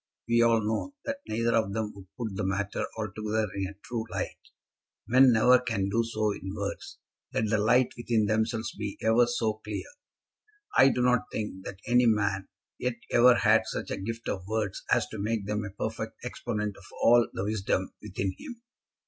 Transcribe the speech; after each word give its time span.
We 0.27 0.41
all 0.41 0.61
know 0.65 0.95
that 1.05 1.19
neither 1.27 1.53
of 1.55 1.73
them 1.73 1.93
would 1.93 2.07
put 2.17 2.35
the 2.35 2.43
matter 2.43 2.87
altogether 2.97 3.47
in 3.53 3.67
a 3.67 3.75
true 3.83 4.03
light. 4.09 4.39
Men 5.05 5.31
never 5.31 5.59
can 5.59 5.89
do 5.89 6.03
so 6.03 6.31
in 6.31 6.55
words, 6.55 6.97
let 7.31 7.49
the 7.51 7.59
light 7.59 7.93
within 7.95 8.25
themselves 8.25 8.73
be 8.75 8.97
ever 9.03 9.27
so 9.27 9.61
clear. 9.63 9.83
I 10.75 10.89
do 10.89 11.03
not 11.03 11.25
think 11.31 11.65
that 11.65 11.81
any 11.85 12.07
man 12.07 12.47
yet 12.79 12.95
ever 13.11 13.35
had 13.35 13.67
such 13.67 13.91
a 13.91 13.97
gift 14.01 14.27
of 14.27 14.47
words 14.47 14.81
as 14.91 15.05
to 15.09 15.19
make 15.19 15.45
them 15.45 15.63
a 15.63 15.69
perfect 15.69 16.13
exponent 16.23 16.77
of 16.77 16.85
all 17.03 17.27
the 17.31 17.43
wisdom 17.45 17.93
within 18.01 18.33
him. 18.39 18.59